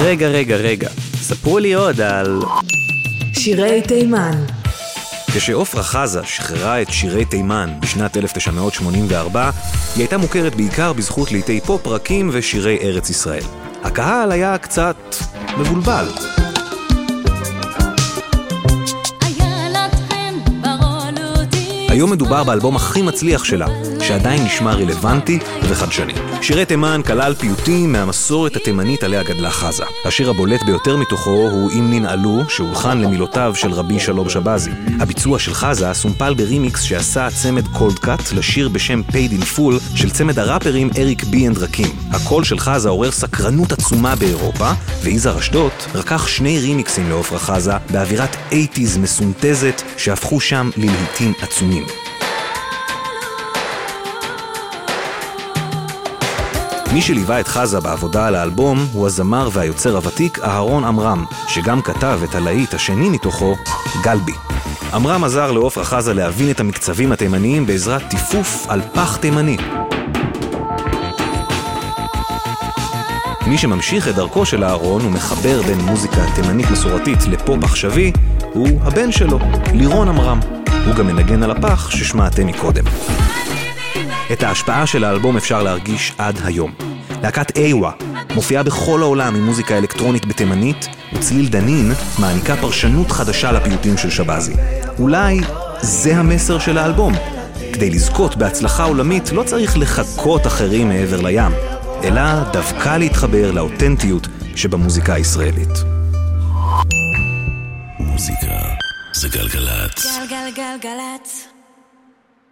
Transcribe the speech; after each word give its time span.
רגע, 0.00 0.28
רגע, 0.28 0.56
רגע, 0.56 0.88
ספרו 1.22 1.58
לי 1.58 1.74
עוד 1.74 2.00
על... 2.00 2.40
שירי 3.32 3.82
תימן 3.82 4.44
כשעופרה 5.34 5.82
חזה 5.82 6.20
שחררה 6.24 6.82
את 6.82 6.90
שירי 6.90 7.24
תימן 7.24 7.70
בשנת 7.80 8.16
1984, 8.16 9.50
היא 9.94 10.02
הייתה 10.02 10.18
מוכרת 10.18 10.54
בעיקר 10.54 10.92
בזכות 10.92 11.32
לעיתי 11.32 11.60
פופ 11.60 11.86
רכים 11.86 12.30
ושירי 12.32 12.78
ארץ 12.82 13.10
ישראל. 13.10 13.42
הקהל 13.82 14.32
היה 14.32 14.58
קצת 14.58 14.96
מבולבל. 15.58 16.08
היום 21.88 22.10
מדובר 22.12 22.44
באלבום 22.44 22.76
הכי 22.76 23.02
מצליח 23.02 23.44
שלה, 23.44 23.66
שעדיין 24.08 24.44
נשמע 24.44 24.72
רלוונטי 24.72 25.38
וחדשני. 25.62 26.12
שירי 26.42 26.64
תימן 26.64 27.00
כלל 27.06 27.34
פיוטים 27.34 27.92
מהמסורת 27.92 28.56
התימנית 28.56 29.02
עליה 29.02 29.22
גדלה 29.22 29.50
חזה. 29.50 29.84
השיר 30.04 30.30
הבולט 30.30 30.62
ביותר 30.62 30.96
מתוכו 30.96 31.30
הוא 31.30 31.70
"אם 31.70 31.90
ננעלו", 31.90 32.42
שהולחן 32.48 32.98
למילותיו 32.98 33.52
של 33.54 33.72
רבי 33.72 34.00
שלום 34.00 34.28
שבזי. 34.28 34.70
הביצוע 35.00 35.38
של 35.38 35.54
חזה 35.54 35.94
סומפל 35.94 36.34
ברימיקס 36.34 36.82
שעשה 36.82 37.28
צמד 37.30 37.68
Coldcut 37.68 38.32
לשיר 38.32 38.68
בשם 38.68 39.02
Paid 39.08 39.40
in 39.40 39.42
Full 39.56 39.96
של 39.96 40.10
צמד 40.10 40.38
הראפרים 40.38 40.90
Eric 40.98 41.24
B. 41.24 41.48
and 41.48 41.58
Rakim. 41.58 41.96
הקול 42.10 42.44
של 42.44 42.58
חזה 42.58 42.88
עורר 42.88 43.10
סקרנות 43.10 43.72
עצומה 43.72 44.16
באירופה, 44.16 44.70
ויזהר 45.02 45.38
אשדוד 45.38 45.72
רקח 45.94 46.26
שני 46.26 46.58
רימיקסים 46.58 47.08
לעופרה 47.08 47.38
חזה 47.38 47.72
באווירת 47.90 48.36
80's 48.50 48.98
מסונתזת 48.98 49.82
שהפכו 49.96 50.40
שם 50.40 50.70
ללהיטים 50.76 51.32
עצומים. 51.42 52.07
מי 56.92 57.02
שליווה 57.02 57.40
את 57.40 57.48
חזה 57.48 57.80
בעבודה 57.80 58.26
על 58.26 58.34
האלבום 58.34 58.86
הוא 58.92 59.06
הזמר 59.06 59.48
והיוצר 59.52 59.96
הוותיק 59.96 60.38
אהרון 60.38 60.84
עמרם, 60.84 61.24
שגם 61.48 61.82
כתב 61.82 62.20
את 62.24 62.34
הלהיט 62.34 62.74
השני 62.74 63.08
מתוכו, 63.08 63.56
גלבי. 64.02 64.32
עמרם 64.92 65.24
עזר 65.24 65.52
לעופרה 65.52 65.84
חזה 65.84 66.14
להבין 66.14 66.50
את 66.50 66.60
המקצבים 66.60 67.12
התימניים 67.12 67.66
בעזרת 67.66 68.02
טיפוף 68.10 68.66
על 68.68 68.80
פח 68.94 69.16
תימני. 69.16 69.56
מי 73.46 73.58
שממשיך 73.58 74.08
את 74.08 74.14
דרכו 74.14 74.46
של 74.46 74.64
אהרון 74.64 75.06
ומחבר 75.06 75.62
בין 75.62 75.80
מוזיקה 75.80 76.24
תימנית 76.34 76.70
מסורתית 76.70 77.26
לפופ 77.26 77.64
עכשווי, 77.64 78.12
הוא 78.52 78.80
הבן 78.82 79.12
שלו, 79.12 79.38
לירון 79.74 80.08
עמרם. 80.08 80.40
הוא 80.86 80.94
גם 80.94 81.06
מנגן 81.06 81.42
על 81.42 81.50
הפח 81.50 81.90
ששמעתם 81.90 82.46
מקודם. 82.46 82.84
את 84.32 84.42
ההשפעה 84.42 84.86
של 84.86 85.04
האלבום 85.04 85.36
אפשר 85.36 85.62
להרגיש 85.62 86.12
עד 86.18 86.38
היום. 86.44 86.72
להקת 87.22 87.56
איווה 87.56 87.92
מופיעה 88.34 88.62
בכל 88.62 89.02
העולם 89.02 89.34
עם 89.34 89.44
מוזיקה 89.46 89.78
אלקטרונית 89.78 90.26
בתימנית, 90.26 90.88
וצליל 91.12 91.48
דנין 91.48 91.92
מעניקה 92.18 92.56
פרשנות 92.56 93.10
חדשה 93.10 93.52
לפיוטים 93.52 93.96
של 93.96 94.10
שבזי. 94.10 94.54
אולי 94.98 95.40
זה 95.80 96.16
המסר 96.16 96.58
של 96.58 96.78
האלבום. 96.78 97.14
כדי 97.72 97.90
לזכות 97.90 98.36
בהצלחה 98.36 98.84
עולמית 98.84 99.32
לא 99.32 99.42
צריך 99.42 99.78
לחכות 99.78 100.46
אחרים 100.46 100.88
מעבר 100.88 101.20
לים, 101.20 101.52
אלא 102.04 102.22
דווקא 102.52 102.96
להתחבר 102.96 103.50
לאותנטיות 103.50 104.28
שבמוזיקה 104.56 105.14
הישראלית. 105.14 105.68
מוזיקה 107.98 108.58
זה 109.12 109.28
גלגלצ. 109.28 110.18
גלגלגלגלצ. 110.30 111.57